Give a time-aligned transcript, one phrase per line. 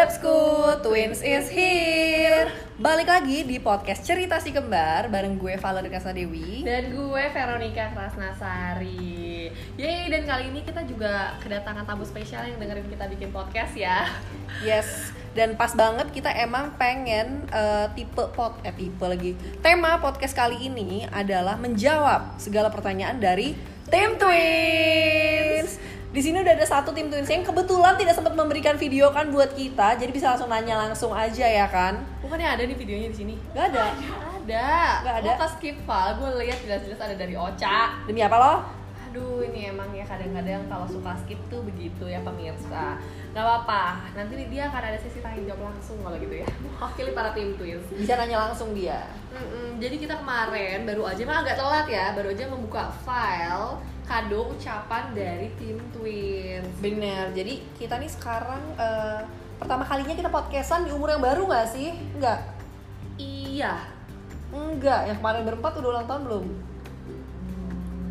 [0.00, 2.48] Bebsku, Twins is here.
[2.80, 9.52] Balik lagi di podcast Cerita Si Kembar Bareng gue Valerie Dewi Dan gue Veronica Krasnasari.
[9.76, 14.08] Yeay, dan kali ini kita juga kedatangan tamu spesial yang dengerin kita bikin podcast ya.
[14.64, 19.36] Yes, dan pas banget kita emang pengen uh, tipe pot eh tipe lagi.
[19.60, 23.52] Tema podcast kali ini adalah menjawab segala pertanyaan dari
[23.92, 25.76] tim twins
[26.10, 29.54] di sini udah ada satu tim twins yang kebetulan tidak sempat memberikan video kan buat
[29.54, 32.02] kita jadi bisa langsung nanya langsung aja ya kan?
[32.18, 33.34] Bukannya ada nih videonya di sini?
[33.54, 33.94] Gak ada.
[34.42, 34.70] Ada.
[35.06, 35.30] Gak ada.
[35.30, 37.94] lo pas skip file gue lihat jelas-jelas ada dari Ocha.
[38.10, 38.54] Demi apa lo?
[39.06, 42.98] Aduh ini emang ya kadang-kadang kalau suka skip tuh begitu ya pemirsa.
[43.30, 44.10] Gak apa-apa.
[44.18, 46.46] Nanti dia akan ada sesi tanya jawab langsung kalau gitu ya.
[46.66, 47.86] Mewakili para tim twins.
[47.86, 49.06] Bisa nanya langsung dia.
[49.30, 53.78] Mm-mm, jadi kita kemarin baru aja emang agak telat ya baru aja membuka file
[54.10, 59.22] kado ucapan dari tim twins bener jadi kita nih sekarang uh,
[59.62, 62.38] pertama kalinya kita podcastan di umur yang baru nggak sih nggak
[63.22, 64.00] iya
[64.50, 66.44] Enggak, yang kemarin berempat udah ulang tahun belum?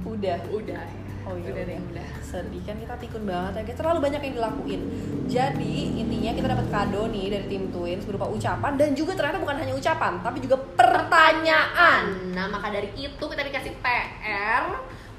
[0.08, 0.40] Udah.
[0.56, 1.78] udah ya Oh iya, udah udah.
[1.94, 3.64] udah Sedih kan kita pikun banget ya.
[3.68, 4.82] Kita terlalu banyak yang dilakuin.
[5.28, 9.58] Jadi intinya kita dapat kado nih dari tim Twins berupa ucapan dan juga ternyata bukan
[9.62, 12.34] hanya ucapan, tapi juga pertanyaan.
[12.34, 14.64] nah maka dari itu kita dikasih PR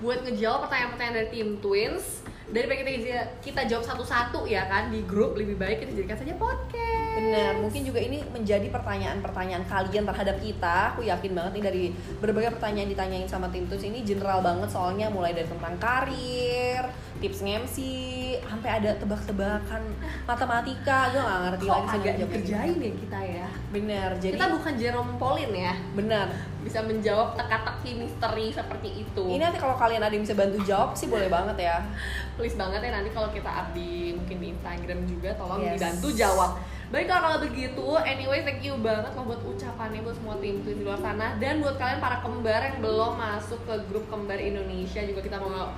[0.01, 5.39] buat ngejawab pertanyaan-pertanyaan dari tim twins daripada kita kita jawab satu-satu ya kan di grup
[5.39, 10.95] lebih baik kita jadikan saja podcast Benar, mungkin juga ini menjadi pertanyaan-pertanyaan kalian terhadap kita.
[10.95, 11.85] Aku yakin banget nih dari
[12.23, 16.87] berbagai pertanyaan ditanyain sama tim Twins ini general banget soalnya mulai dari tentang karir,
[17.19, 17.77] tips nge-MC,
[18.47, 19.83] sampai ada tebak-tebakan
[20.23, 21.11] matematika.
[21.11, 24.73] Gue gak ngerti kok lagi sih agak dikerjain ya kita ya Bener, jadi kita bukan
[24.79, 26.29] Jerome Pauline ya benar.
[26.61, 30.93] Bisa menjawab teka-teki misteri seperti itu Ini nanti kalau kalian ada yang bisa bantu jawab
[30.93, 31.81] sih boleh banget ya.
[32.37, 35.81] please banget ya nanti kalau kita up di mungkin di Instagram juga tolong Yes.
[35.81, 36.53] dibantu jawab
[36.91, 40.83] Baiklah kalau begitu, anyway thank you banget loh buat ucapannya buat semua tim twins di
[40.83, 45.23] luar sana dan buat kalian para kembar yang belum masuk ke grup kembar Indonesia juga
[45.23, 45.71] kita mau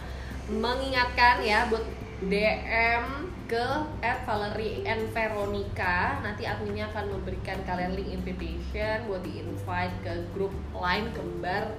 [0.48, 1.84] mengingatkan ya buat
[2.26, 3.04] DM
[3.50, 3.66] ke
[4.00, 10.14] at Valerie and Veronica nanti adminnya akan memberikan kalian link invitation buat di invite ke
[10.32, 11.74] grup lain kembar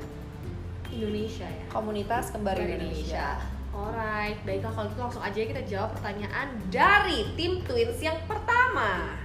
[0.93, 3.41] Indonesia ya Komunitas Kembar Kembar Indonesia.
[3.73, 9.17] Alright, baiklah kalau gitu langsung aja kita jawab pertanyaan dari tim Twins yang pertama.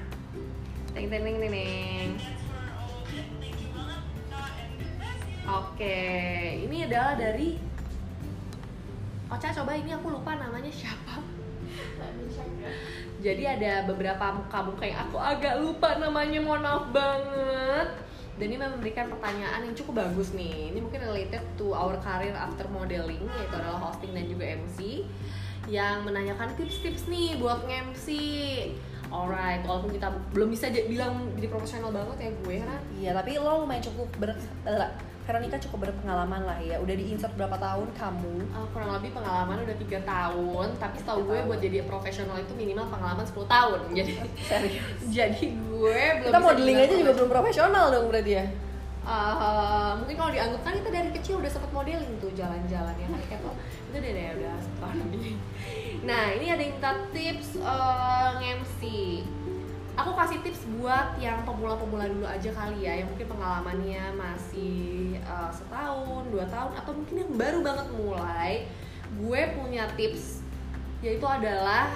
[0.96, 1.52] Teng teng teng teng.
[1.52, 2.10] teng.
[5.48, 6.00] Oke,
[6.64, 7.67] ini adalah dari
[9.28, 11.20] Ocha coba ini aku lupa namanya siapa.
[13.18, 17.88] Jadi ada beberapa muka-muka yang aku agak lupa namanya, mohon maaf banget.
[18.38, 20.70] Dan ini memberikan pertanyaan yang cukup bagus nih.
[20.70, 25.02] Ini mungkin related to our career after modeling, yaitu adalah hosting dan juga MC.
[25.66, 28.06] Yang menanyakan tips-tips nih buat nge-MC.
[29.08, 32.80] Alright, walaupun kita belum bisa bilang jadi profesional banget ya gue kan.
[33.00, 34.36] Iya, tapi lo lumayan cukup ber
[34.68, 34.90] eh,
[35.28, 36.80] Veronica cukup berpengalaman lah ya.
[36.80, 38.48] Udah di insert berapa tahun kamu?
[38.48, 42.88] Uh, kurang lebih pengalaman udah tiga tahun, tapi setahu gue buat jadi profesional itu minimal
[42.88, 43.78] pengalaman 10 tahun.
[43.98, 44.88] Jadi Serius.
[45.12, 48.44] jadi gue belum Kita modeling aja juga belum profesional dong berarti ya.
[49.08, 53.20] Uh, mungkin kalau dianggap kan kita dari kecil udah sempet modeling tuh jalan-jalan ya kan
[53.24, 53.40] kayak
[53.88, 55.32] itu deh deh udah setahun lebih
[56.08, 58.80] nah ini ada minta tips uh, nge-MC
[59.98, 65.50] aku kasih tips buat yang pemula-pemula dulu aja kali ya yang mungkin pengalamannya masih uh,
[65.50, 68.52] setahun dua tahun atau mungkin yang baru banget mulai.
[69.18, 70.46] Gue punya tips
[71.02, 71.90] yaitu adalah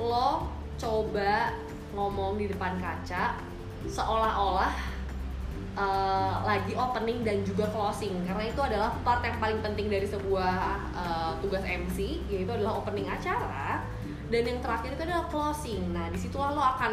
[0.00, 0.48] lo
[0.80, 1.52] coba
[1.92, 3.36] ngomong di depan kaca
[3.84, 4.72] seolah-olah
[5.76, 8.12] uh, lagi opening dan juga closing.
[8.24, 10.54] Karena itu adalah part yang paling penting dari sebuah
[10.92, 13.84] uh, tugas MC yaitu adalah opening acara.
[14.32, 15.92] Dan yang terakhir itu adalah closing.
[15.92, 16.92] Nah di situlah lo akan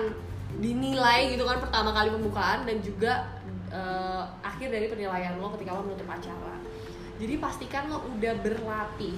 [0.60, 3.40] dinilai gitu kan pertama kali pembukaan dan juga
[3.72, 6.56] uh, akhir dari penilaian lo ketika lo menutup acara.
[7.20, 9.16] Jadi pastikan lo udah berlatih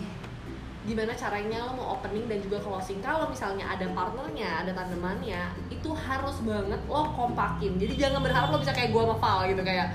[0.82, 5.90] gimana caranya lo mau opening dan juga closing kalau misalnya ada partnernya ada tandemannya itu
[5.94, 9.88] harus banget lo kompakin jadi jangan berharap lo bisa kayak gua sama Val gitu kayak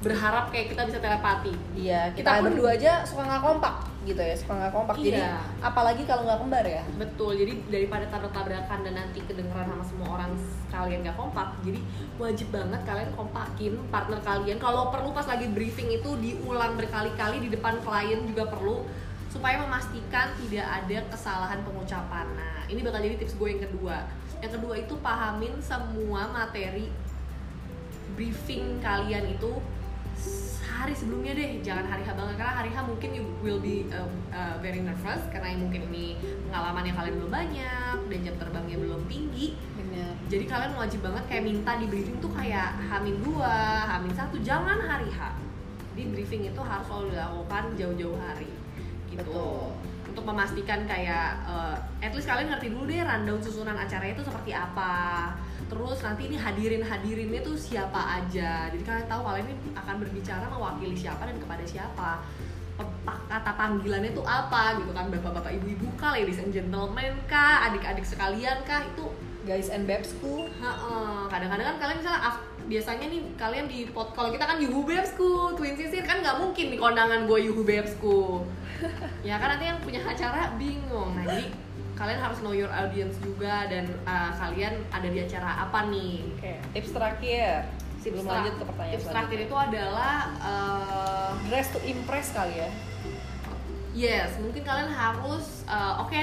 [0.00, 4.16] berharap kayak kita bisa telepati Iya, kita, Kita pun- berdua aja suka nggak kompak gitu
[4.16, 4.96] ya, suka nggak kompak.
[4.96, 5.36] Jadi Iya.
[5.60, 6.80] apalagi kalau nggak kembar ya.
[6.96, 10.32] betul jadi daripada tabrak-tabrakan dan nanti kedengeran sama semua orang
[10.70, 11.80] kalian gak kompak jadi
[12.16, 17.48] wajib banget kalian kompakin partner kalian kalau perlu pas lagi briefing itu diulang berkali-kali di
[17.50, 18.88] depan klien juga perlu
[19.30, 23.96] supaya memastikan tidak ada kesalahan pengucapan nah ini bakal jadi tips gue yang kedua
[24.42, 26.90] yang kedua itu pahamin semua materi
[28.18, 29.62] briefing kalian itu
[30.80, 34.08] hari sebelumnya deh jangan hari H banget karena hari H mungkin you will be uh,
[34.32, 36.16] uh, very nervous karena mungkin ini
[36.48, 40.16] pengalaman yang kalian belum banyak dan jam terbangnya belum tinggi Bener.
[40.32, 44.80] jadi kalian wajib banget kayak minta di briefing tuh kayak Hamin dua, Hamin satu, jangan
[44.80, 45.36] hari H.
[45.98, 48.48] Di briefing itu harus selalu dilakukan jauh-jauh hari.
[49.20, 49.30] Gitu.
[49.30, 49.68] Betul.
[50.10, 54.50] Untuk memastikan kayak uh, at least kalian ngerti dulu deh rundown susunan acaranya itu seperti
[54.50, 55.30] apa.
[55.70, 58.66] Terus nanti ini hadirin hadirinnya tuh siapa aja.
[58.74, 62.10] Jadi kalian tahu kalian ini akan berbicara mewakili siapa dan kepada siapa.
[63.06, 68.66] Kata panggilannya tuh apa gitu kan bapak-bapak ibu-ibu kah ladies and gentlemen kah adik-adik sekalian
[68.66, 69.04] kah itu
[69.40, 70.52] Guys and babesku.
[71.32, 72.28] Kadang-kadang kan kalian misalnya
[72.70, 76.70] biasanya nih kalian di pot kalau kita kan Yuhu Babesku, Twin Sisir kan nggak mungkin
[76.70, 78.46] di kondangan gue Yuhu Babesku.
[79.28, 81.18] ya kan nanti yang punya acara bingung.
[81.18, 81.50] Nah, jadi
[81.98, 86.22] kalian harus know your audience juga dan uh, kalian ada di acara apa nih.
[86.38, 87.66] Oke, tips terakhir.
[88.00, 92.70] Sebelum Tips lanjut ke pertanyaan Tips terakhir itu adalah uh, dress to impress kali ya.
[93.90, 96.14] Yes, mungkin kalian harus uh, oke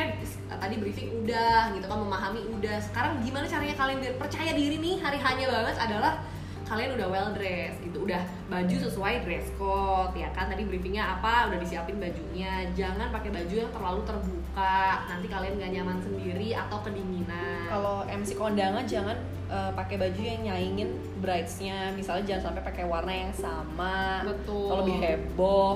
[0.47, 2.79] tadi briefing udah gitu kan memahami udah.
[2.79, 6.23] Sekarang gimana caranya kalian biar percaya diri nih hari hanya banget adalah
[6.67, 8.21] kalian udah well dressed gitu, udah
[8.51, 10.51] baju sesuai dress code ya kan.
[10.51, 12.67] Tadi briefingnya apa, udah disiapin bajunya.
[12.75, 17.71] Jangan pakai baju yang terlalu terbuka, nanti kalian gak nyaman sendiri atau kedinginan.
[17.71, 19.17] Kalau MC kondangan jangan
[19.47, 20.89] eh, pakai baju yang nyaingin
[21.23, 21.95] brides-nya.
[21.95, 24.27] Misalnya jangan sampai pakai warna yang sama.
[24.27, 24.67] Betul.
[24.67, 25.75] Atau lebih heboh.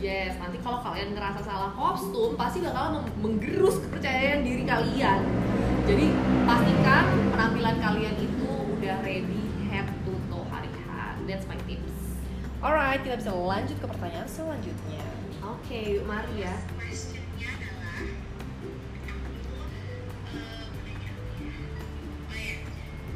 [0.00, 5.20] Yes, nanti kalau kalian ngerasa salah kostum, pasti bakal menggerus kepercayaan diri kalian.
[5.84, 6.08] Jadi
[6.48, 7.04] pastikan
[7.36, 8.48] penampilan kalian itu
[8.80, 9.39] udah ready
[12.60, 15.00] Alright, kita bisa lanjut ke pertanyaan selanjutnya.
[15.40, 16.52] Oke, mari ya.
[16.76, 18.04] questionnya adalah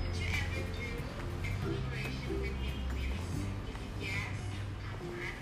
[0.01, 0.89] would you ever do
[1.37, 3.37] a collaboration with him please?
[4.01, 4.33] Yes,
[4.81, 5.37] aman.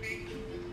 [0.00, 0.64] Very good.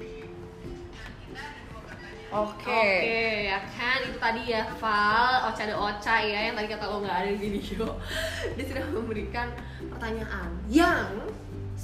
[1.19, 2.31] Kita ada dua pertanyaan.
[2.31, 2.79] Oke.
[2.79, 7.03] Oke, ya kan itu tadi ya Val, Ocha de Ocha ya yang tadi kata lo
[7.03, 7.99] nggak ada di video.
[8.55, 9.51] Dia sudah memberikan
[9.91, 11.11] pertanyaan yang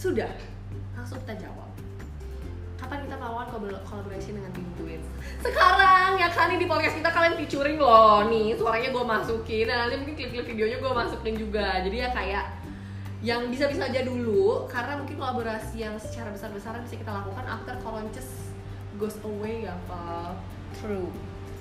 [0.04, 0.32] sudah
[1.00, 1.72] langsung kita jawab.
[2.76, 5.08] Kapan kita melakukan kolab- collaboration dengan Tim Twins?
[5.40, 9.88] Sekarang ya kan ini di podcast kita kalian featuring loh nih suaranya gue masukin dan
[9.88, 12.46] nanti mungkin klip-klip videonya gue masukin juga jadi ya kayak
[13.24, 18.28] yang bisa-bisa aja dulu karena mungkin kolaborasi yang secara besar-besaran bisa kita lakukan after Colonches
[19.00, 20.36] goes away ya Val
[20.76, 21.08] True.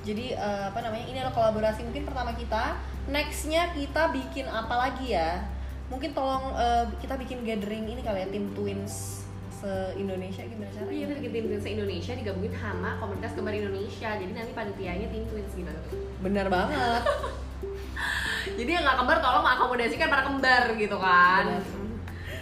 [0.03, 1.07] Jadi eh, apa namanya?
[1.07, 2.75] Ini adalah kolaborasi mungkin pertama kita.
[3.07, 5.47] Nextnya kita bikin apa lagi ya?
[5.93, 9.21] Mungkin tolong eh, kita bikin gathering ini kali ya tim twins
[9.53, 10.99] se Indonesia gimana Iya, caranya?
[11.07, 14.11] kita bikin tim Twins Indonesia digabungin sama komunitas kembar Indonesia.
[14.11, 16.03] Jadi nanti panitianya tim Twins gimana tuh?
[16.19, 17.03] Bener banget.
[18.59, 21.45] Jadi yang nggak kembar tolong mengakomodasikan para kembar gitu kan.
[21.47, 21.65] Benar.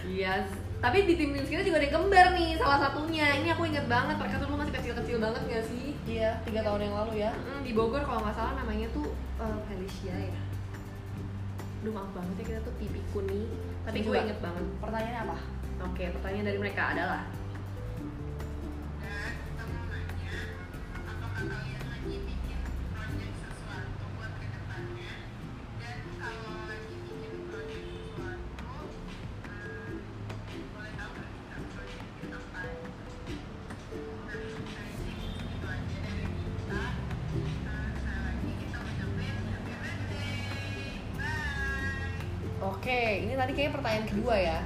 [0.09, 0.33] Iya.
[0.81, 3.27] Tapi di tim Twins kita juga ada yang kembar nih salah satunya.
[3.37, 5.93] Ini aku inget banget mereka tuh dulu masih kecil-kecil banget gak sih?
[6.09, 7.31] Iya, tiga tahun yang lalu ya.
[7.37, 10.39] Mm, di Bogor kalau nggak salah namanya tuh eh, Felicia ya.
[11.81, 13.49] Aduh maaf banget ya kita tuh tipiku nih.
[13.89, 14.63] Tapi gue inget banget.
[14.77, 15.37] Pertanyaannya apa?
[15.89, 17.25] Oke, pertanyaan dari mereka adalah
[42.81, 44.59] Oke, ini tadi kayaknya pertanyaan kedua ya.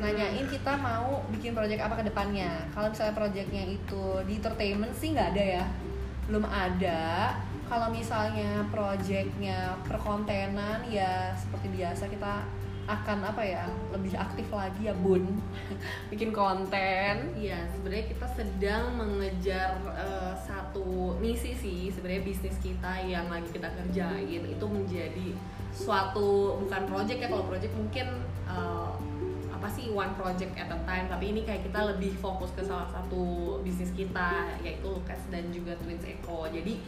[0.00, 2.64] Nanyain kita mau bikin project apa ke depannya.
[2.72, 5.64] Kalau misalnya projectnya itu di entertainment sih nggak ada ya.
[6.32, 7.36] Belum ada.
[7.68, 12.40] Kalau misalnya projectnya perkontenan ya seperti biasa kita
[12.88, 15.28] akan apa ya lebih aktif lagi ya bun
[16.08, 20.32] bikin konten Iya, sebenarnya kita sedang mengejar eh,
[20.68, 25.32] satu misi sih sebenarnya bisnis kita yang lagi kita kerjain itu menjadi
[25.72, 28.06] suatu bukan project ya kalau project mungkin
[28.44, 28.92] eh,
[29.58, 32.86] apa sih one project at a time tapi ini kayak kita lebih fokus ke salah
[32.94, 36.46] satu bisnis kita yaitu Lukas dan juga Twins Eco.
[36.46, 36.78] Jadi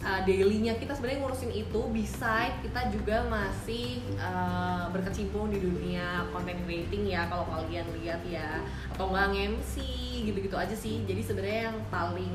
[0.00, 6.56] uh, dailynya kita sebenarnya ngurusin itu beside kita juga masih uh, berkecimpung di dunia content
[6.64, 8.64] creating ya kalau kalian lihat ya.
[8.96, 9.84] Atau nggak MC
[10.24, 11.04] gitu-gitu aja sih.
[11.04, 12.32] Jadi sebenarnya yang paling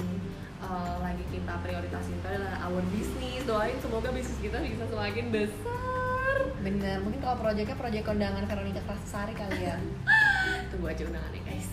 [0.63, 3.41] uh, lagi kita prioritasin itu adalah our business.
[3.43, 6.35] Doain semoga bisnis kita bisa semakin besar.
[6.63, 9.77] Bener mungkin kalau projectnya project kondangan Veronica Krasari kali ya.
[10.71, 11.69] Tunggu aja undangannya guys.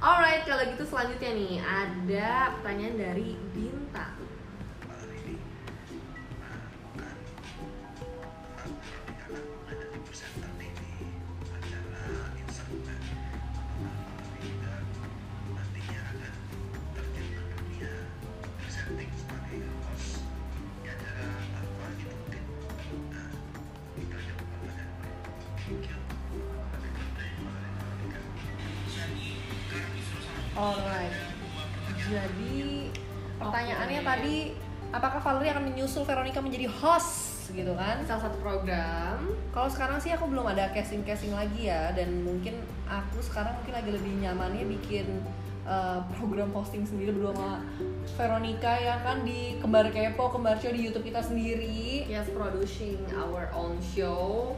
[0.00, 4.19] Alright, kalau gitu selanjutnya nih ada pertanyaan dari Bintang.
[30.60, 31.16] Alright.
[32.04, 32.92] Jadi
[33.40, 34.36] pertanyaannya tadi
[34.92, 38.04] apakah Valerie akan menyusul Veronica menjadi host gitu kan?
[38.06, 43.24] salah satu program Kalau sekarang sih aku belum ada casting-casting lagi ya dan mungkin aku
[43.24, 45.24] sekarang mungkin lagi lebih nyamannya bikin
[45.64, 47.52] uh, program posting sendiri berdua sama
[48.20, 52.04] Veronica ya kan di Kembar Kepo, Kembar Show di YouTube kita sendiri.
[52.04, 54.54] yes producing our own show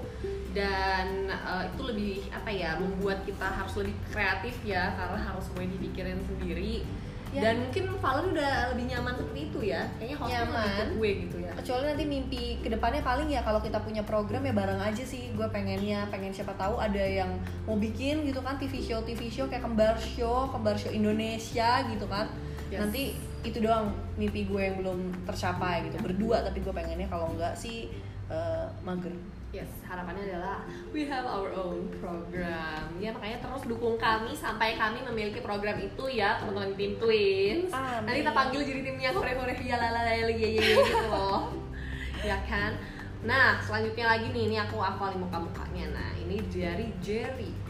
[0.52, 5.76] dan uh, itu lebih apa ya membuat kita harus lebih kreatif ya karena harus semuanya
[5.80, 6.84] dipikirin sendiri.
[7.32, 7.48] Ya.
[7.48, 9.88] dan mungkin Valen udah lebih nyaman seperti itu ya.
[9.96, 10.86] Kayaknya hostnya lebih ke Nyaman.
[10.92, 11.52] gue gitu ya.
[11.56, 15.32] Kecuali nanti mimpi ke depannya paling ya kalau kita punya program ya bareng aja sih.
[15.32, 17.32] Gue pengennya pengen siapa tahu ada yang
[17.64, 22.04] mau bikin gitu kan TV show TV show kayak kembar show kembar show Indonesia gitu
[22.04, 22.28] kan.
[22.68, 22.84] Yes.
[22.84, 26.04] nanti itu doang mimpi gue yang belum tercapai gitu.
[26.04, 27.88] Berdua tapi gue pengennya kalau enggak sih
[28.28, 29.16] eh, mager
[29.52, 30.64] Yes, harapannya adalah
[30.96, 32.88] we have our own program.
[32.96, 37.68] Ya makanya terus dukung kami sampai kami memiliki program itu ya teman-teman tim Twins.
[37.68, 38.08] Amin.
[38.08, 41.52] Nanti kita panggil jadi timnya hore-hore ya la la la ya ya ya gitu loh.
[42.32, 42.80] ya kan?
[43.22, 45.94] Nah, selanjutnya lagi nih, ini aku hafalin muka-mukanya.
[45.94, 47.61] Nah, ini dari Jerry.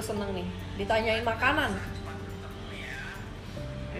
[0.00, 0.48] Gue seneng nih
[0.80, 1.76] ditanyain makanan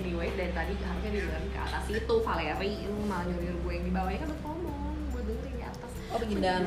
[0.01, 3.93] Anyway, dari tadi harusnya didengerin ke atas itu Valeri, lu malah nyuruh gue yang di
[3.93, 5.91] bawahnya kan udah ngomong, gue dengerin di atas.
[6.09, 6.63] Oh, beginian.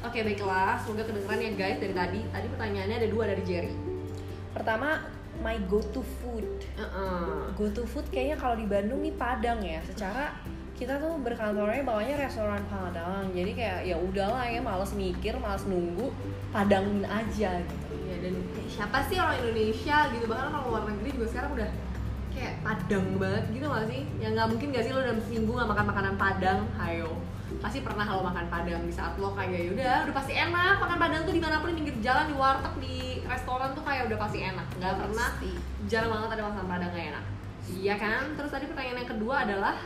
[0.00, 2.20] Oke baiklah, semoga kedengeran ya guys dari tadi.
[2.32, 3.74] Tadi pertanyaannya ada dua dari Jerry.
[4.56, 5.04] pertama
[5.44, 6.48] my go to food
[6.80, 7.52] Heeh.
[7.52, 10.32] go to food kayaknya kalau di Bandung nih Padang ya secara
[10.72, 16.08] kita tuh berkantornya bawahnya restoran Padang jadi kayak ya udahlah ya males mikir males nunggu
[16.56, 17.85] Padangin aja gitu
[18.76, 20.24] siapa sih orang Indonesia gitu?
[20.28, 21.70] Bahkan kalau luar negeri juga sekarang udah
[22.36, 24.02] kayak Padang banget gitu gak sih?
[24.20, 26.60] Ya nggak mungkin gak sih lo dalam seminggu nggak makan makanan Padang?
[26.76, 27.10] Hayo.
[27.64, 30.98] Pasti pernah lo makan Padang di saat lo kayak ya udah udah pasti enak makan
[31.00, 34.18] Padang tuh di mana pun di pinggir jalan di warteg di restoran tuh kayak udah
[34.20, 34.66] pasti enak.
[34.76, 35.50] Nggak pernah Pasti.
[35.88, 37.24] jarang banget ada masakan Padang gak enak.
[37.66, 38.22] Iya kan?
[38.36, 39.76] Terus tadi pertanyaan yang kedua adalah?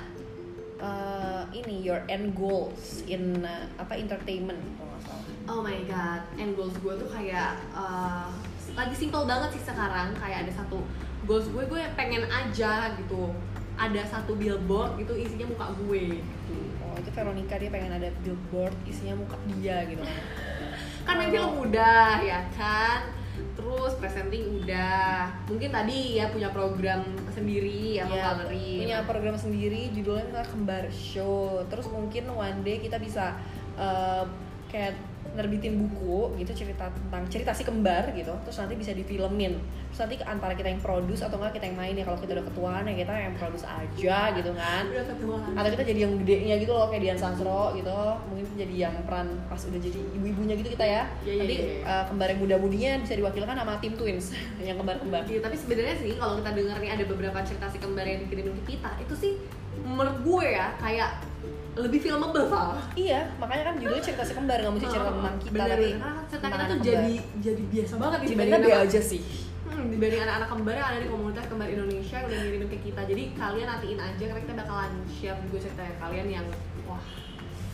[0.81, 5.25] Eh, ini your end goals in uh, apa entertainment kalau nggak salah.
[5.45, 8.33] Oh my god, end goals gue tuh kayak uh,
[8.73, 10.81] lagi simple banget sih sekarang kayak ada satu
[11.25, 13.35] goals gue gue pengen aja gitu.
[13.81, 16.57] Ada satu billboard gitu isinya muka gue gitu.
[16.85, 20.23] oh itu Veronica dia pengen ada billboard isinya muka dia gitu kan?
[21.09, 23.09] Kan main film udah ya kan?
[23.57, 25.33] Terus presenting udah.
[25.49, 28.79] Mungkin tadi ya punya program sendiri ya Iya, Valerie.
[28.85, 31.65] punya program sendiri judulnya Kembar Show.
[31.73, 33.33] Terus mungkin one day kita bisa
[33.81, 34.25] eh,
[34.69, 34.93] kayak
[35.31, 39.55] nerbitin buku gitu cerita tentang cerita si kembar gitu terus nanti bisa difilmin.
[39.91, 42.05] Terus nanti antara kita yang produce atau enggak kita yang main ya.
[42.07, 44.83] Kalau kita udah ketuaan ya kita yang produce aja gitu kan.
[44.91, 45.51] Udah ketuaan.
[45.55, 48.01] Atau kita jadi yang gedenya gitu loh kayak Dian Sastro gitu.
[48.31, 51.03] Mungkin jadi yang peran pas udah jadi ibu-ibunya gitu kita ya.
[51.27, 54.27] Iya, nanti eh, kembar yang muda-mudinya bisa diwakilkan sama tim twins
[54.69, 55.27] yang kembar-kembar.
[55.27, 58.55] Iya, tapi sebenarnya sih kalau kita denger nih ada beberapa cerita si kembar yang dikirimin
[58.63, 59.33] ke kita, itu sih
[59.81, 61.30] menurut gue ya kayak
[61.79, 62.75] lebih filmable Val.
[62.99, 65.99] Iya, makanya kan judulnya cerita si kembar nggak mesti cerita tentang kita Bener, tapi bener.
[66.01, 69.23] Karena cerita tentang kita tuh jadi jadi biasa banget Dibandingkan dia aja sih.
[69.71, 73.01] Hmm, dibanding anak-anak kembar yang ada di komunitas kembar Indonesia yang udah ngirimin ke kita.
[73.07, 76.47] Jadi kalian nantiin aja karena kita bakalan share juga cerita kalian yang
[76.91, 77.03] wah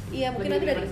[0.06, 0.86] Iya, mungkin nanti dari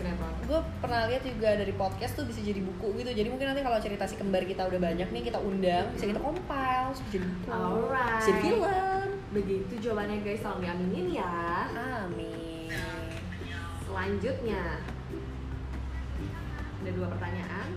[0.44, 3.10] gue pernah lihat juga dari podcast tuh bisa jadi buku gitu.
[3.14, 6.18] Jadi mungkin nanti kalau cerita si kembar kita udah banyak nih kita undang, bisa kita
[6.18, 7.48] compile, terus jadi buku.
[7.54, 8.18] Alright.
[8.18, 9.08] Bisa jadi film.
[9.30, 11.66] begitu jawabannya guys tolong diaminin ya.
[11.70, 12.33] Amin.
[13.94, 14.82] Selanjutnya
[16.82, 17.68] ada dua pertanyaan.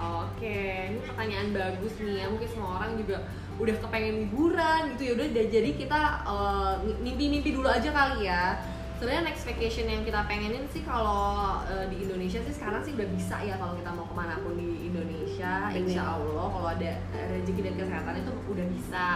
[0.00, 0.56] Oke,
[0.88, 2.32] ini pertanyaan bagus nih ya.
[2.32, 3.28] Mungkin semua orang juga
[3.60, 5.12] udah kepengen liburan gitu ya.
[5.20, 6.72] Udah jadi kita eh,
[7.04, 8.56] mimpi-mimpi dulu aja kali ya.
[9.00, 13.08] Sebenarnya next vacation yang kita pengenin sih kalau eh, di Indonesia sih sekarang sih udah
[13.16, 15.88] bisa ya kalau kita mau ke mana pun di Indonesia, Bener.
[15.88, 19.06] insya Allah kalau ada eh, rezeki dan kesehatan itu udah bisa.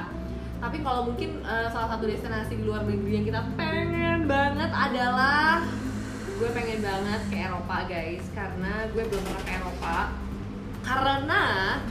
[0.57, 5.61] Tapi kalau mungkin eh, salah satu destinasi di luar negeri yang kita pengen banget adalah
[6.33, 9.97] gue pengen banget ke Eropa guys karena gue belum pernah ke Eropa
[10.81, 11.43] karena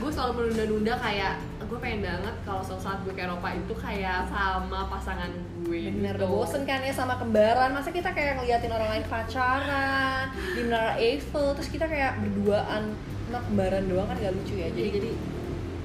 [0.02, 4.28] gue selalu menunda-nunda kayak gue pengen banget kalau suatu saat gue ke Eropa itu kayak
[4.28, 5.30] sama pasangan
[5.64, 6.28] gue Bener, gitu.
[6.28, 7.72] bosen kan ya sama kembaran.
[7.72, 12.92] Masa kita kayak ngeliatin orang lain pacaran Di Menara Eiffel Terus kita kayak berduaan
[13.28, 14.68] sama kembaran doang kan gak lucu ya.
[14.70, 15.10] Jadi Jadi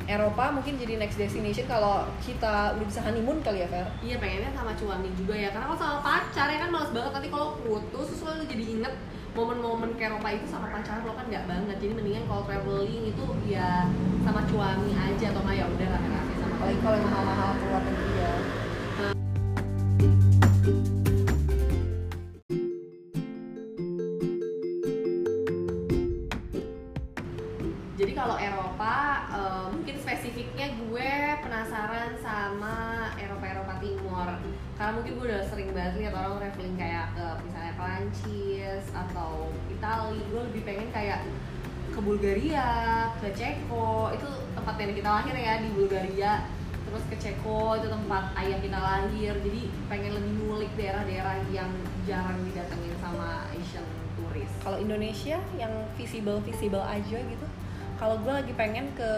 [0.10, 3.86] Eropa mungkin jadi next destination kalau kita udah bisa honeymoon kali ya Fer?
[4.02, 5.54] Iya pengennya sama cuami juga ya.
[5.54, 7.12] Karena kalau sama pacar ya kan males banget.
[7.14, 8.94] Nanti kalau putus terus lo jadi inget
[9.40, 11.80] momen-momen ke Eropa itu sama pacar lo kan nggak banget.
[11.80, 13.88] Jadi mendingan kalau traveling itu ya
[14.28, 18.12] sama cuami aja atau nggak ya udah rame-rame sama apalagi kalau yang mahal-mahal keluar negeri
[18.20, 18.34] ya.
[28.00, 28.96] Jadi kalau Eropa
[29.32, 31.12] eh, mungkin spesifiknya gue
[31.44, 34.28] penasaran sama Eropa-Eropa Timur.
[34.80, 38.39] Karena mungkin gue udah sering banget lihat orang traveling kayak ke misalnya Prancis
[39.08, 41.24] atau Italia gue lebih pengen kayak
[41.90, 42.70] ke Bulgaria,
[43.20, 44.12] ke Ceko.
[44.16, 46.48] Itu tempat nenek kita lahir ya di Bulgaria.
[46.90, 49.34] Terus ke Ceko itu tempat ayah kita lahir.
[49.40, 51.72] Jadi pengen lebih ngulik daerah-daerah yang
[52.08, 53.86] jarang didatengin sama Asian
[54.20, 57.48] turis kalau Indonesia yang visible visible aja gitu.
[58.00, 59.12] Kalau gue lagi pengen ke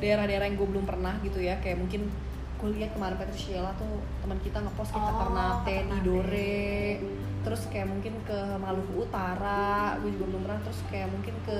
[0.00, 1.56] daerah-daerah yang gue belum pernah gitu ya.
[1.60, 2.12] Kayak mungkin
[2.60, 5.76] gue lihat kemarin Patricia tuh teman kita ngepost ke Oh, Ternate.
[5.88, 7.00] Tidore
[7.44, 11.58] terus kayak mungkin ke Maluku Utara gue juga belum pernah terus kayak mungkin ke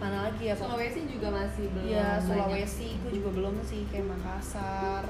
[0.00, 0.54] mana lagi ya?
[0.56, 2.26] Sulawesi juga masih belum Iya banyak.
[2.26, 5.04] Sulawesi gue juga belum sih kayak Makassar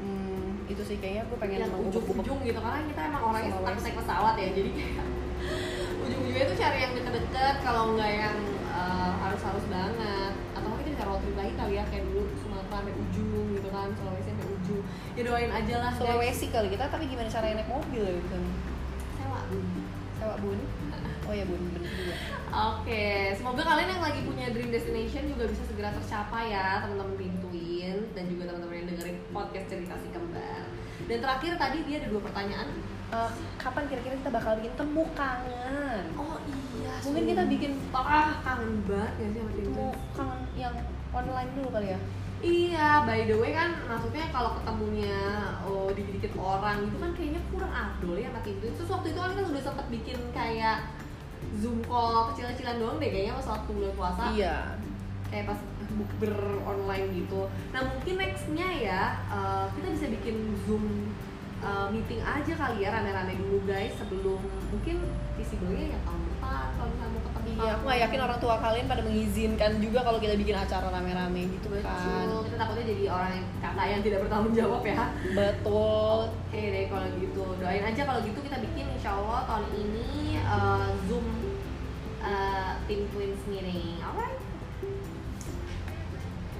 [0.00, 3.66] hmm, itu sih kayaknya gue pengen yang ujung-ujung gitu karena kita emang orangnya Sulawesi.
[3.66, 5.06] takut naik pesawat ya jadi kayak
[6.06, 8.36] ujung-ujungnya tuh cari yang deket-deket kalau nggak yang
[8.70, 12.76] eh, harus-harus banget atau mungkin kita bisa road trip lagi kali ya kayak dulu Sumatera
[12.78, 14.82] sampai ujung gitu kan Sulawesi sampai ujung
[15.18, 16.00] ya doain aja lah guys.
[16.00, 18.38] Sulawesi kali kita tapi gimana caranya naik mobil ya gitu
[20.40, 20.58] bun.
[21.28, 22.14] Oh ya bun bener juga.
[22.50, 28.10] Oke, semoga kalian yang lagi punya dream destination juga bisa segera tercapai ya teman-teman pintuin
[28.18, 30.64] dan juga teman-teman yang dengerin podcast cerita si kembar.
[31.06, 32.68] Dan terakhir tadi dia ada dua pertanyaan.
[33.10, 36.04] Eh, kapan kira-kira kita bakal bikin temu kangen?
[36.14, 40.74] Oh iya, Mungkin kita bikin ah kangen banget ya sih sama temu kangen yang
[41.10, 42.00] online dulu kali ya
[42.40, 45.20] Iya, by the way kan maksudnya kalau ketemunya
[45.68, 48.72] oh dikit-dikit orang gitu kan kayaknya kurang afdol ya sama pintuin.
[48.72, 50.78] Terus waktu itu kan kita udah sempet bikin kayak
[51.60, 54.22] zoom call kecil-kecilan doang deh kayaknya pas waktu bulan puasa.
[54.32, 54.56] iya
[55.30, 55.60] kayak pas
[55.94, 56.34] bukber
[56.66, 57.46] online gitu.
[57.70, 61.12] Nah mungkin nextnya ya uh, kita bisa bikin zoom
[61.60, 64.40] uh, meeting aja kali ya rame-rame dulu guys sebelum
[64.72, 64.96] mungkin
[65.36, 67.48] visible-nya ya tahun depan kalau misalnya mau ketemu.
[67.60, 71.42] iya aku nggak yakin orang tua kalian pada mengizinkan juga kalau kita bikin acara rame-rame
[71.56, 71.84] gitu kan
[72.26, 74.96] Betul, kita takutnya jadi orang yang kakak yang tidak bertanggung jawab ya.
[75.36, 76.18] betul
[76.50, 80.90] Oke deh kalau gitu doain aja kalau gitu kita bikin insya Allah tahun ini uh,
[81.06, 81.26] zoom
[82.20, 84.38] uh, tim twins meeting, alright?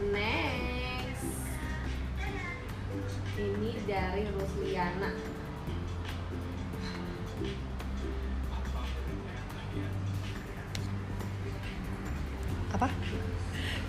[0.00, 0.69] Next,
[3.40, 5.10] ini dari Rusliana.
[12.70, 12.86] apa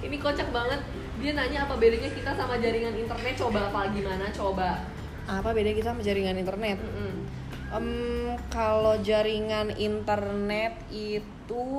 [0.01, 0.81] Ini kocak banget.
[1.21, 3.37] Dia nanya apa bedanya kita sama jaringan internet.
[3.37, 4.25] Coba apa gimana?
[4.33, 4.89] Coba.
[5.29, 7.13] apa beda kita sama jaringan internet Mm-mm.
[7.71, 7.87] Em,
[8.51, 11.69] kalau jaringan internet itu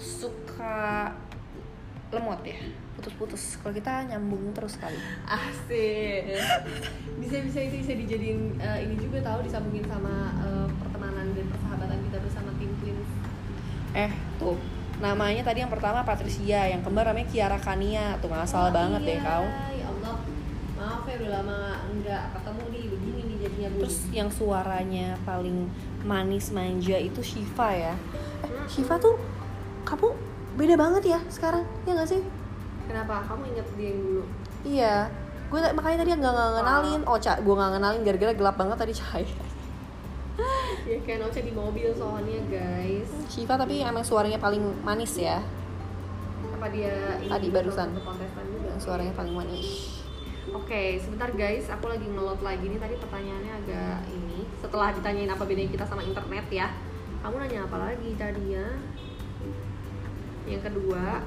[0.00, 1.12] suka
[2.12, 2.60] lemot ya
[2.92, 4.94] putus-putus kalau kita nyambung terus kali
[5.24, 6.36] Asik.
[7.18, 11.98] Bisa bisa itu bisa dijadiin eh, ini juga tahu disambungin sama eh, pertemanan dan persahabatan
[12.04, 13.10] kita bersama tim twins.
[13.92, 14.56] eh tuh
[14.98, 19.16] namanya tadi yang pertama Patricia yang kembar namanya Kiara Kania tuh ngasal Oh, banget deh
[19.16, 19.24] iya.
[19.24, 20.14] kau Ya Allah.
[20.74, 23.78] Maaf ya udah lama enggak ketemu nih begini nih jadinya Bu.
[23.80, 25.66] terus yang suaranya paling
[26.02, 27.94] manis manja itu Shiva ya
[28.42, 28.66] Hmm.
[28.66, 29.14] Shiva tuh
[29.82, 30.12] kamu
[30.52, 32.22] beda banget ya sekarang ya nggak sih
[32.82, 33.24] kenapa?
[33.24, 34.22] Kamu inget dia yang dulu?
[34.62, 34.94] iya
[35.48, 38.92] gue makanya tadi nggak nggak ngenalin oh cak gue nggak ngenalin gara-gara gelap banget tadi
[38.92, 39.28] cahaya
[40.82, 43.06] Ya kayak Noce di mobil soalnya guys.
[43.28, 45.38] Shiva tapi emang suaranya paling manis ya
[46.48, 47.88] Apa dia ini Tadi juga barusan.
[47.92, 48.72] juga?
[48.80, 50.00] suaranya paling manis
[50.50, 54.42] Oke, sebentar guys, aku lagi ngelot lagi nih tadi pertanyaannya agak ini.
[54.58, 56.66] Setelah ditanyain apa bedanya kita sama internet ya,
[57.22, 58.66] kamu nanya apa lagi tadi ya?
[60.46, 61.22] Yang kedua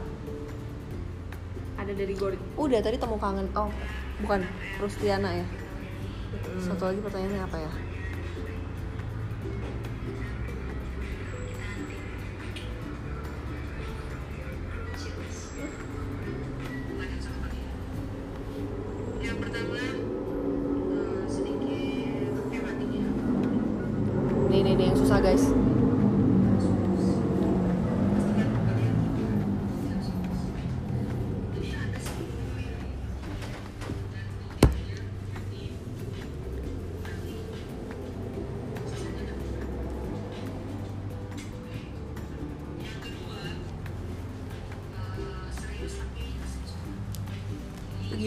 [1.76, 2.38] ada dari Gori.
[2.56, 3.48] udah tadi temu kangen.
[3.56, 3.70] Oh
[4.24, 4.48] bukan
[4.80, 5.48] Rustiana ya?
[6.60, 7.72] Satu lagi pertanyaannya apa ya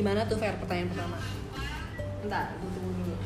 [0.09, 1.21] Gimana tuh Fer pertanyaan pertama?
[2.25, 3.17] Bentar, gue tunggu dulu.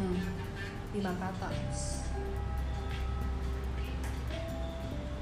[0.00, 0.20] Hmm.
[0.96, 1.48] Lima kata.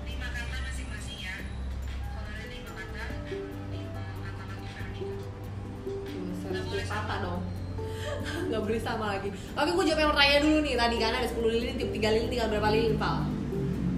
[0.07, 1.35] kata masing-masing ya
[2.15, 3.05] kalau ada lima kata
[3.75, 5.03] lima kata lagi Ferdi
[6.15, 7.43] Buset, sepuluh kata dong.
[8.55, 9.35] Gak boleh sama lagi.
[9.35, 10.75] Oke, gue jawab yang pertanyaan dulu nih.
[10.79, 13.27] Tadi kan ada 10 lilin, tiap 3 lilin tinggal berapa lilin, Val?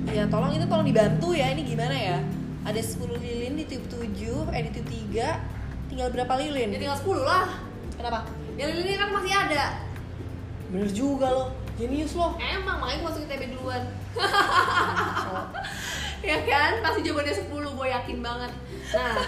[0.08, 2.39] Ya tolong itu tolong dibantu ya ini gimana ya?
[2.60, 6.70] Ada 10 lilin di tiup 7, eh di tiup 3 Tinggal berapa lilin?
[6.70, 7.50] Ya tinggal 10 lah.
[7.98, 8.22] Kenapa?
[8.54, 9.64] Yang lilinnya kan masih ada.
[10.70, 13.82] Bener juga loh, jenius loh Emang, makanya gue masukin TB duluan.
[14.14, 15.46] Oh,
[16.30, 16.78] ya kan?
[16.78, 18.52] Pasti jawabannya 10, gue yakin banget.
[18.94, 19.18] Nah,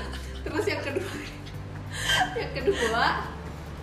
[0.47, 1.13] terus yang kedua.
[2.41, 3.05] yang kedua,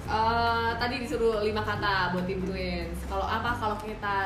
[0.08, 3.00] eh, tadi disuruh 5 kata buat tim twins.
[3.12, 4.18] Kalau apa kalau kita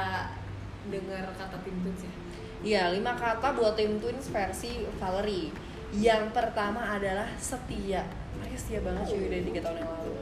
[0.94, 2.14] dengar kata tim twins ya?
[2.64, 5.52] Iya, lima kata buat tim twins versi Valerie.
[5.94, 8.08] Yang pertama adalah setia.
[8.40, 10.14] Mereka setia banget cuy dari 3 tahun yang lalu.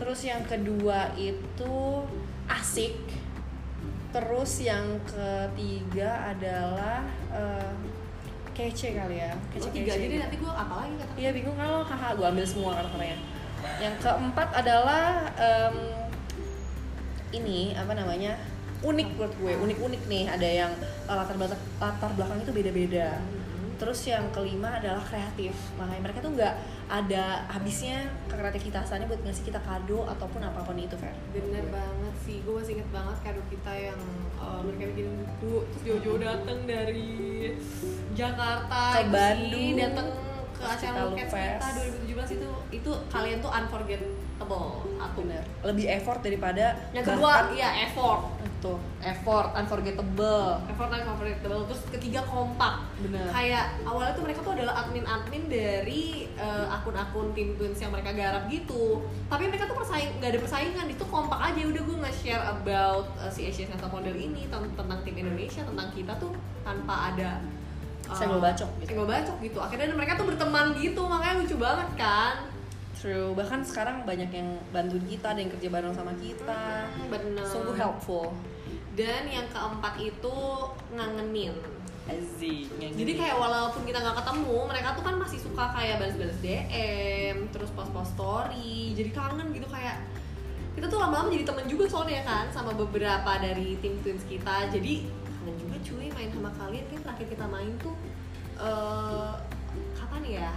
[0.00, 1.76] Terus yang kedua itu
[2.48, 2.96] asik.
[4.12, 7.76] Terus yang ketiga adalah eh,
[8.56, 9.32] kece kali ya.
[9.52, 9.76] Kece-kece.
[9.76, 11.56] tiga jadi nanti gue apa lagi kata Iya bingung.
[11.60, 13.18] Lo, haha gue ambil semua karakternya.
[13.78, 15.76] Yang keempat adalah em,
[17.32, 18.36] ini apa namanya
[18.82, 20.24] unik menurut gue unik-unik nih.
[20.28, 20.72] Ada yang
[21.06, 23.08] uh, latar belakang latar belakang itu beda-beda.
[23.82, 25.54] Terus yang kelima adalah kreatif.
[25.74, 26.54] Makanya mereka tuh nggak
[26.86, 31.10] ada habisnya kreativitasannya buat ngasih kita kado ataupun apa pun itu Fer.
[31.34, 34.00] Bener banget sih, gue masih inget banget kado kita yang
[34.38, 35.66] uh, mereka bikin buku.
[35.66, 37.10] Terus jauh-jauh dateng dari
[38.14, 39.74] Jakarta Ke Bandung.
[39.74, 40.08] dateng
[40.62, 41.58] ke acara kita Lufes.
[41.58, 41.68] kita
[42.06, 45.42] 2017 itu Itu kalian tuh unforgettable Satu bener.
[45.62, 48.22] Lebih effort daripada Yang kedua, bahkan- iya effort.
[48.58, 50.62] Tuh effort unforgettable.
[50.64, 51.66] Effort dan unforgettable.
[51.66, 52.86] Terus ketiga kompak.
[53.00, 53.26] Bener.
[53.28, 56.02] Kayak awalnya tuh mereka tuh adalah admin-admin dari
[56.36, 59.02] uh, akun-akun tim twins yang mereka garap gitu.
[59.26, 60.86] Tapi mereka tuh persaing nggak ada persaingan.
[60.86, 61.58] Itu kompak aja.
[61.60, 65.90] Udah gue nge-share about uh, si Asian Center Model ini ten- tentang tim Indonesia tentang
[65.90, 66.30] kita tuh
[66.62, 67.42] tanpa ada
[68.08, 68.88] uh, Senggol bacok gitu.
[68.94, 69.58] senggol bacok gitu.
[69.58, 72.34] Akhirnya mereka tuh berteman gitu makanya lucu banget kan.
[72.98, 73.34] True.
[73.34, 76.86] Bahkan sekarang banyak yang bantuin kita ada yang kerja bareng sama kita.
[77.10, 77.42] Bener.
[77.46, 78.30] Sungguh helpful.
[78.94, 80.36] Dan yang keempat itu
[80.94, 81.56] ngangenin.
[82.02, 87.46] Aziz Jadi kayak walaupun kita nggak ketemu, mereka tuh kan masih suka kayak balas-balas DM,
[87.54, 90.02] terus post-post story, jadi kangen gitu kayak
[90.74, 94.72] kita tuh lama-lama jadi temen juga soalnya kan sama beberapa dari tim twins kita.
[94.74, 95.06] Jadi
[95.82, 96.84] cuy main sama kalian.
[96.88, 97.94] Kan terakhir kita main tuh
[98.58, 99.32] eh
[99.98, 100.52] kapan ya?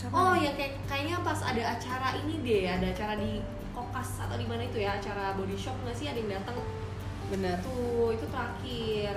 [0.00, 0.48] Kapan oh ya?
[0.48, 4.66] ya kayak kayaknya pas ada acara ini deh, ada acara di Kokas atau di mana
[4.66, 6.06] itu ya, acara body shop nggak sih?
[6.08, 6.56] Ada yang datang.
[7.30, 9.14] Bener tuh itu terakhir.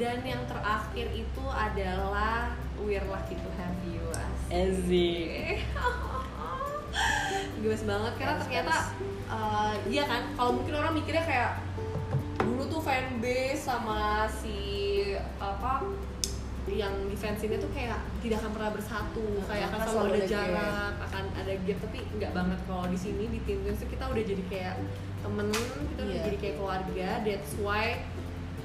[0.00, 4.00] Dan yang terakhir itu adalah We're Lucky to Have You
[4.50, 5.60] Aziz
[7.60, 8.76] Gemes banget karena ternyata
[9.30, 10.32] eh, iya kan?
[10.34, 11.52] Kalau mungkin orang mikirnya kayak
[12.40, 14.79] dulu tuh fanbase sama si
[15.40, 15.72] apa
[16.68, 19.26] yang di fans ini tuh kayak tidak akan pernah bersatu.
[19.48, 20.28] Kayak akan selalu ada gap.
[20.30, 21.78] jarak akan ada gap.
[21.82, 24.74] Tapi nggak banget kalau di sini di tim Twins tuh kita udah jadi kayak
[25.20, 26.24] temen kita udah Iya.
[26.30, 27.08] jadi kayak keluarga.
[27.26, 27.84] That's why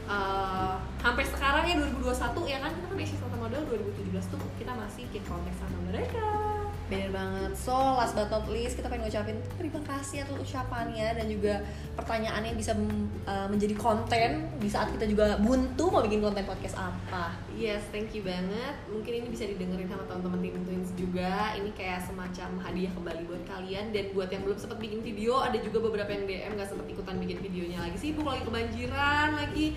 [0.05, 2.71] uh, sampai sekarang ya 2021 ya kan?
[2.75, 6.44] Kita kan Asia Santa Model 2017 tuh kita masih keep contact sama mereka
[6.86, 7.52] Bener banget.
[7.58, 11.65] So, last but not least, kita pengen ngucapin terima kasih atas ucapannya dan juga
[11.98, 12.78] pertanyaannya bisa
[13.26, 17.34] uh, menjadi konten di saat kita juga buntu mau bikin konten podcast apa.
[17.58, 18.78] Yes, thank you banget.
[18.86, 21.58] Mungkin ini bisa didengerin sama teman-teman tim Twins juga.
[21.58, 25.58] Ini kayak semacam hadiah kembali buat kalian dan buat yang belum sempat bikin video, ada
[25.58, 29.74] juga beberapa yang DM nggak sempat ikutan bikin videonya lagi sibuk lagi kebanjiran lagi.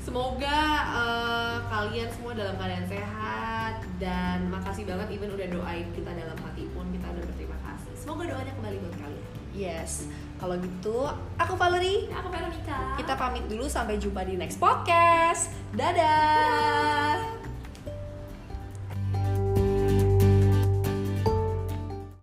[0.00, 0.60] Semoga
[0.96, 6.39] eh, kalian semua dalam keadaan sehat dan makasih banget even udah doain kita dalam
[8.10, 9.26] Semoga doanya kembali buat kalian.
[9.54, 10.10] Yes.
[10.42, 11.06] Kalau gitu,
[11.38, 12.10] aku Valerie.
[12.10, 12.98] Aku Veronica.
[12.98, 15.54] Kita pamit dulu sampai jumpa di next podcast.
[15.78, 17.39] Dadah.